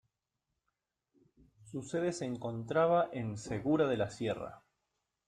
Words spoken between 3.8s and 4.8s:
de la Sierra.